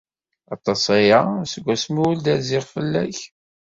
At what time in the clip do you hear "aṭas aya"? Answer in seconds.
0.55-1.19